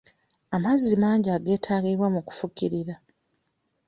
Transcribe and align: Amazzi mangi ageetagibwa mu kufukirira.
Amazzi 0.55 0.93
mangi 1.03 1.29
ageetagibwa 1.37 2.07
mu 2.15 2.21
kufukirira. 2.27 2.95